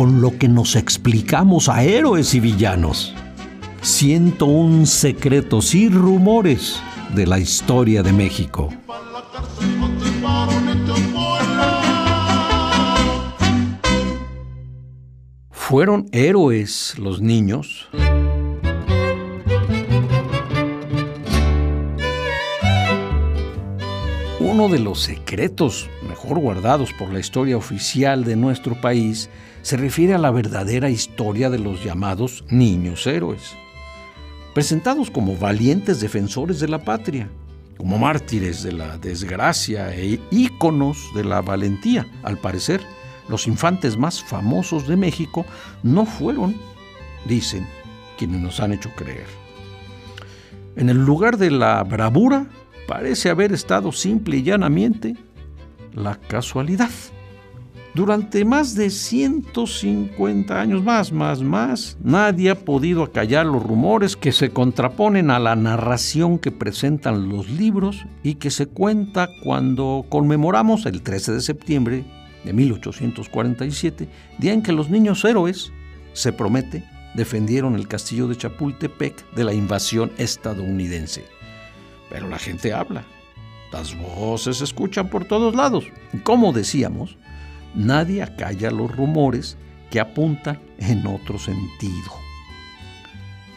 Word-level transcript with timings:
con 0.00 0.22
lo 0.22 0.38
que 0.38 0.48
nos 0.48 0.76
explicamos 0.76 1.68
a 1.68 1.84
héroes 1.84 2.34
y 2.34 2.40
villanos. 2.40 3.12
101 3.82 4.86
secretos 4.86 5.74
y 5.74 5.90
rumores 5.90 6.80
de 7.14 7.26
la 7.26 7.38
historia 7.38 8.02
de 8.02 8.10
México. 8.10 8.70
¿Fueron 15.50 16.06
héroes 16.12 16.98
los 16.98 17.20
niños? 17.20 17.90
Uno 24.40 24.68
de 24.70 24.78
los 24.78 25.00
secretos 25.00 25.90
mejor 26.10 26.40
guardados 26.40 26.92
por 26.92 27.12
la 27.12 27.20
historia 27.20 27.56
oficial 27.56 28.24
de 28.24 28.34
nuestro 28.34 28.74
país 28.80 29.30
se 29.62 29.76
refiere 29.76 30.14
a 30.14 30.18
la 30.18 30.32
verdadera 30.32 30.90
historia 30.90 31.48
de 31.50 31.60
los 31.60 31.84
llamados 31.84 32.44
niños 32.50 33.06
héroes, 33.06 33.54
presentados 34.52 35.08
como 35.08 35.36
valientes 35.36 36.00
defensores 36.00 36.58
de 36.58 36.66
la 36.66 36.80
patria, 36.80 37.30
como 37.78 37.96
mártires 37.96 38.64
de 38.64 38.72
la 38.72 38.98
desgracia 38.98 39.94
e 39.94 40.18
íconos 40.32 40.98
de 41.14 41.22
la 41.22 41.42
valentía. 41.42 42.08
Al 42.24 42.38
parecer, 42.38 42.80
los 43.28 43.46
infantes 43.46 43.96
más 43.96 44.20
famosos 44.20 44.88
de 44.88 44.96
México 44.96 45.46
no 45.84 46.06
fueron, 46.06 46.56
dicen 47.24 47.64
quienes 48.18 48.40
nos 48.40 48.58
han 48.58 48.72
hecho 48.72 48.90
creer. 48.96 49.28
En 50.74 50.90
el 50.90 51.04
lugar 51.04 51.36
de 51.36 51.52
la 51.52 51.84
bravura 51.84 52.46
parece 52.88 53.30
haber 53.30 53.52
estado 53.52 53.92
simple 53.92 54.38
y 54.38 54.42
llanamente 54.42 55.16
la 55.94 56.16
casualidad. 56.16 56.90
Durante 57.92 58.44
más 58.44 58.76
de 58.76 58.88
150 58.88 60.60
años 60.60 60.84
más, 60.84 61.10
más, 61.10 61.42
más, 61.42 61.98
nadie 62.00 62.50
ha 62.50 62.54
podido 62.54 63.02
acallar 63.02 63.46
los 63.46 63.64
rumores 63.64 64.16
que 64.16 64.30
se 64.30 64.50
contraponen 64.50 65.32
a 65.32 65.40
la 65.40 65.56
narración 65.56 66.38
que 66.38 66.52
presentan 66.52 67.28
los 67.28 67.50
libros 67.50 68.04
y 68.22 68.36
que 68.36 68.50
se 68.50 68.66
cuenta 68.66 69.28
cuando 69.42 70.06
conmemoramos 70.08 70.86
el 70.86 71.02
13 71.02 71.32
de 71.32 71.40
septiembre 71.40 72.04
de 72.44 72.52
1847, 72.52 74.08
día 74.38 74.52
en 74.52 74.62
que 74.62 74.72
los 74.72 74.88
niños 74.88 75.24
héroes, 75.24 75.72
se 76.12 76.32
promete, 76.32 76.84
defendieron 77.14 77.74
el 77.74 77.88
castillo 77.88 78.28
de 78.28 78.36
Chapultepec 78.36 79.32
de 79.34 79.44
la 79.44 79.52
invasión 79.52 80.12
estadounidense. 80.16 81.24
Pero 82.08 82.28
la 82.28 82.38
gente 82.38 82.72
habla, 82.72 83.04
las 83.72 83.96
voces 83.96 84.58
se 84.58 84.64
escuchan 84.64 85.08
por 85.08 85.24
todos 85.24 85.54
lados. 85.54 85.86
Como 86.22 86.52
decíamos, 86.52 87.16
nadie 87.74 88.22
acalla 88.22 88.70
los 88.70 88.94
rumores 88.94 89.56
que 89.90 90.00
apuntan 90.00 90.60
en 90.78 91.06
otro 91.06 91.38
sentido. 91.38 92.12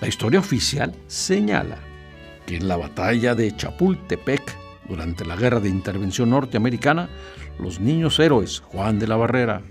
La 0.00 0.08
historia 0.08 0.40
oficial 0.40 0.94
señala 1.06 1.78
que 2.46 2.56
en 2.56 2.68
la 2.68 2.76
batalla 2.76 3.34
de 3.34 3.54
Chapultepec, 3.56 4.42
durante 4.88 5.24
la 5.24 5.36
Guerra 5.36 5.60
de 5.60 5.68
Intervención 5.68 6.30
Norteamericana, 6.30 7.08
los 7.58 7.80
niños 7.80 8.18
héroes 8.18 8.60
Juan 8.60 8.98
de 8.98 9.06
la 9.06 9.16
Barrera, 9.16 9.62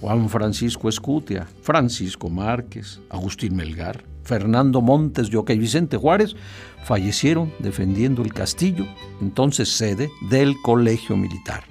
Juan 0.00 0.28
Francisco 0.28 0.88
Escutia, 0.88 1.46
Francisco 1.62 2.28
Márquez, 2.28 3.00
Agustín 3.10 3.56
Melgar, 3.56 4.04
Fernando 4.28 4.82
Montes 4.82 5.30
de 5.30 5.38
Oca 5.38 5.54
y 5.54 5.58
Vicente 5.58 5.96
Juárez 5.96 6.36
fallecieron 6.84 7.50
defendiendo 7.60 8.20
el 8.20 8.34
castillo, 8.34 8.86
entonces 9.22 9.70
sede 9.70 10.10
del 10.28 10.60
Colegio 10.60 11.16
Militar. 11.16 11.64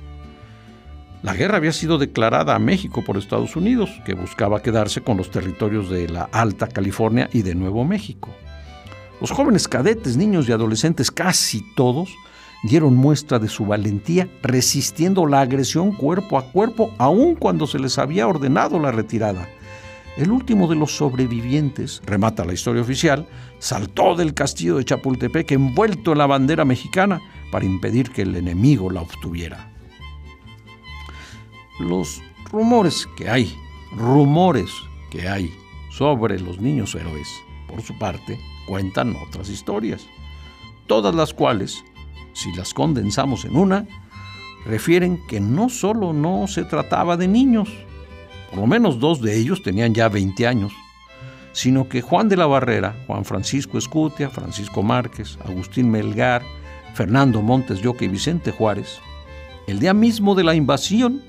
La 1.22 1.36
guerra 1.36 1.58
había 1.58 1.72
sido 1.72 2.00
declarada 2.00 2.56
a 2.56 2.60
México 2.60 3.04
por 3.06 3.16
Estados 3.18 3.56
Unidos, 3.56 3.92
que 4.06 4.16
buscaba 4.16 4.64
quedarse 4.64 5.02
con 5.02 5.18
los 5.18 5.30
territorios 5.30 5.90
de 5.90 6.10
la 6.10 6.24
Alta 6.32 6.68
California 6.68 7.30
y 7.32 7.44
de 7.44 7.54
Nuevo 7.54 7.86
México. 7.86 8.30
Los 9.22 9.30
jóvenes 9.30 9.68
cadetes, 9.68 10.18
niños 10.18 10.50
y 10.50 10.52
adolescentes, 10.52 11.12
casi 11.12 11.64
todos, 11.76 12.10
dieron 12.64 12.96
muestra 12.96 13.38
de 13.38 13.50
su 13.50 13.66
valentía 13.66 14.28
resistiendo 14.42 15.28
la 15.28 15.42
agresión 15.42 15.92
cuerpo 15.92 16.40
a 16.40 16.52
cuerpo, 16.52 16.92
aun 16.98 17.36
cuando 17.36 17.68
se 17.68 17.78
les 17.78 18.00
había 18.00 18.28
ordenado 18.28 18.80
la 18.80 18.92
retirada. 18.92 19.48
El 20.18 20.32
último 20.32 20.68
de 20.68 20.76
los 20.76 20.94
sobrevivientes, 20.94 22.02
remata 22.04 22.44
la 22.44 22.54
historia 22.54 22.82
oficial, 22.82 23.28
saltó 23.60 24.16
del 24.16 24.34
castillo 24.34 24.78
de 24.78 24.86
Chapultepec 24.86 25.52
envuelto 25.52 26.12
en 26.12 26.18
la 26.18 26.26
bandera 26.26 26.66
mexicana 26.66 27.22
para 27.52 27.66
impedir 27.66 28.10
que 28.10 28.24
el 28.24 28.36
enemigo 28.36 28.90
la 28.90 29.02
obtuviera. 29.02 29.72
Los 31.80 32.24
rumores 32.52 33.08
que 33.16 33.30
hay, 33.30 33.56
rumores 33.96 34.72
que 35.12 35.30
hay 35.30 35.54
sobre 35.92 36.40
los 36.40 36.60
niños 36.60 36.96
héroes, 36.96 37.30
por 37.68 37.84
su 37.84 37.96
parte, 38.00 38.40
cuentan 38.68 39.16
otras 39.28 39.50
historias, 39.50 40.08
todas 40.88 41.14
las 41.14 41.32
cuales, 41.32 41.84
si 42.34 42.52
las 42.54 42.74
condensamos 42.74 43.46
en 43.46 43.56
una, 43.56 43.88
refieren 44.66 45.20
que 45.28 45.40
no 45.40 45.70
solo 45.70 46.12
no 46.12 46.48
se 46.48 46.64
trataba 46.64 47.18
de 47.18 47.28
niños, 47.28 47.70
por 48.58 48.64
lo 48.64 48.68
menos 48.70 49.00
dos 49.00 49.22
de 49.22 49.38
ellos 49.38 49.62
tenían 49.62 49.94
ya 49.94 50.10
20 50.10 50.48
años, 50.48 50.74
sino 51.52 51.88
que 51.88 52.02
Juan 52.02 52.28
de 52.28 52.38
la 52.38 52.48
Barrera, 52.48 52.96
Juan 53.06 53.24
Francisco 53.24 53.78
Escutia, 53.78 54.32
Francisco 54.32 54.82
Márquez, 54.82 55.38
Agustín 55.46 55.92
Melgar, 55.92 56.42
Fernando 56.96 57.44
Montes 57.44 57.82
Yoque 57.82 58.06
y 58.06 58.08
Vicente 58.08 58.50
Juárez, 58.52 58.98
el 59.68 59.78
día 59.78 59.94
mismo 59.94 60.34
de 60.34 60.44
la 60.44 60.56
invasión, 60.56 61.22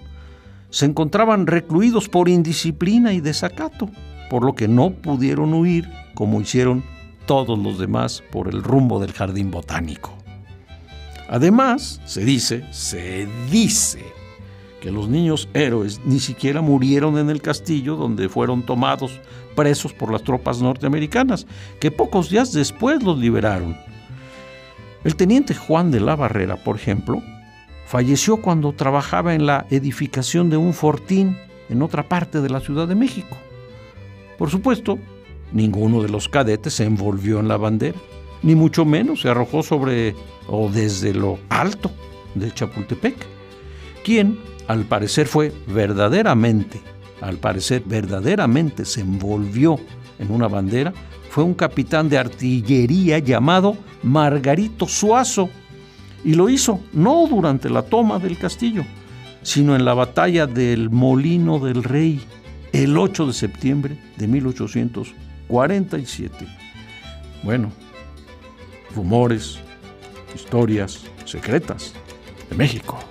se 0.71 0.87
encontraban 0.87 1.47
recluidos 1.47 2.09
por 2.09 2.31
indisciplina 2.31 3.13
y 3.13 3.21
desacato, 3.21 3.91
por 4.31 4.43
lo 4.43 4.55
que 4.55 4.67
no 4.67 4.89
pudieron 4.89 5.53
huir 5.53 5.87
como 6.15 6.41
hicieron 6.41 6.83
todos 7.27 7.59
los 7.59 7.79
demás 7.79 8.23
por 8.33 8.49
el 8.49 8.63
rumbo 8.63 9.01
del 9.01 9.13
jardín 9.13 9.51
botánico. 9.51 10.17
Además, 11.29 12.01
se 12.07 12.25
dice, 12.25 12.65
se 12.71 13.29
dice, 13.51 14.03
que 14.81 14.93
los 14.93 15.09
niños 15.09 15.49
héroes 15.55 16.01
ni 16.05 16.21
siquiera 16.21 16.61
murieron 16.61 17.19
en 17.19 17.31
el 17.31 17.43
castillo 17.43 17.97
donde 17.97 18.29
fueron 18.29 18.63
tomados 18.65 19.21
presos 19.57 19.93
por 19.93 20.13
las 20.13 20.23
tropas 20.23 20.63
norteamericanas, 20.63 21.47
que 21.81 21.91
pocos 21.91 22.31
días 22.31 22.53
después 22.53 23.03
los 23.03 23.19
liberaron. 23.19 23.77
El 25.05 25.17
teniente 25.17 25.55
Juan 25.55 25.91
de 25.91 26.01
la 26.01 26.17
Barrera, 26.17 26.57
por 26.57 26.77
ejemplo, 26.77 27.23
falleció 27.87 28.37
cuando 28.39 28.73
trabajaba 28.73 29.35
en 29.35 29.47
la 29.47 29.67
edificación 29.71 30.51
de 30.51 30.57
un 30.57 30.75
fortín 30.75 31.37
en 31.69 31.83
otra 31.83 32.09
parte 32.09 32.41
de 32.41 32.51
la 32.51 32.61
Ciudad 32.61 32.87
de 32.87 32.95
México. 32.95 33.37
Por 34.37 34.51
supuesto, 34.51 34.99
ninguno 35.53 36.03
de 36.03 36.09
los 36.09 36.29
cadetes 36.29 36.75
se 36.75 36.85
envolvió 36.85 37.41
en 37.41 37.49
la 37.49 37.57
bandera, 37.57 37.99
ni 38.43 38.55
mucho 38.55 38.85
menos 38.85 39.23
se 39.23 39.29
arrojó 39.29 39.63
sobre 39.63 40.15
o 40.47 40.71
desde 40.71 41.13
lo 41.15 41.39
alto 41.49 41.91
de 42.35 42.53
Chapultepec, 42.53 43.38
quien 44.09 44.41
al 44.69 44.87
parecer 44.87 45.27
fue 45.27 45.53
verdaderamente, 45.67 46.81
al 47.21 47.37
parecer 47.37 47.83
verdaderamente 47.85 48.87
se 48.87 49.03
envolvió 49.03 49.79
en 50.19 50.31
una 50.31 50.49
bandera, 50.49 50.95
fue 51.29 51.45
un 51.45 51.53
capitán 51.53 52.09
de 52.09 52.17
artillería 52.17 53.19
llamado 53.19 53.77
Margarito 54.03 54.89
Suazo, 54.89 55.51
y 56.25 56.33
lo 56.33 56.49
hizo 56.49 56.81
no 56.95 57.27
durante 57.29 57.69
la 57.69 57.83
toma 57.83 58.19
del 58.19 58.39
castillo, 58.39 58.83
sino 59.43 59.77
en 59.77 59.85
la 59.85 59.93
batalla 59.93 60.47
del 60.47 60.89
Molino 60.89 61.59
del 61.59 61.85
Rey, 61.85 62.19
el 62.73 62.97
8 62.97 63.27
de 63.27 63.35
septiembre 63.35 63.99
de 64.17 64.27
1847. 64.27 66.47
Bueno, 67.43 67.71
rumores, 68.97 69.59
historias 70.35 71.05
secretas 71.27 71.93
de 72.49 72.57
México. 72.57 73.08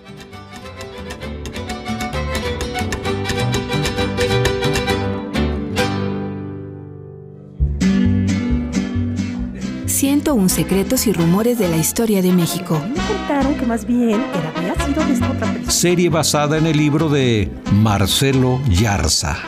101 9.98 10.48
secretos 10.50 11.08
y 11.08 11.12
rumores 11.12 11.58
de 11.58 11.68
la 11.70 11.76
historia 11.76 12.22
de 12.22 12.32
México. 12.32 12.80
Me 12.88 13.02
contaron 13.08 13.56
que 13.56 13.66
más 13.66 13.84
bien 13.84 14.12
era, 14.12 14.54
había 14.56 14.86
sido 14.86 15.04
de 15.04 15.14
esta 15.14 15.32
otra 15.32 15.52
persona. 15.52 15.72
Serie 15.72 16.10
basada 16.10 16.60
en 16.60 16.68
el 16.68 16.78
libro 16.78 17.10
de 17.10 17.50
Marcelo 17.74 18.62
Yarza. 18.70 19.40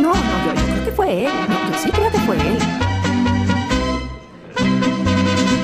No, 0.00 0.14
no, 0.14 0.14
yo, 0.14 0.54
yo 0.54 0.66
creo 0.66 0.84
que 0.84 0.92
fue 0.92 1.24
él. 1.26 1.32
No, 1.48 1.68
yo 1.68 1.78
sí 1.82 1.90
creo 1.90 2.12
que 2.12 2.18
fue 2.18 2.36
él. 2.36 2.58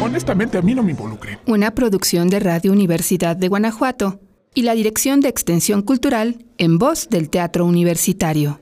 Honestamente, 0.02 0.58
a 0.58 0.62
mí 0.62 0.74
no 0.74 0.82
me 0.82 0.90
involucre. 0.90 1.38
Una 1.46 1.72
producción 1.72 2.28
de 2.28 2.40
Radio 2.40 2.72
Universidad 2.72 3.36
de 3.36 3.46
Guanajuato 3.46 4.18
y 4.52 4.62
la 4.62 4.74
Dirección 4.74 5.20
de 5.20 5.28
Extensión 5.28 5.82
Cultural 5.82 6.44
en 6.58 6.78
voz 6.78 7.08
del 7.08 7.30
Teatro 7.30 7.66
Universitario. 7.66 8.58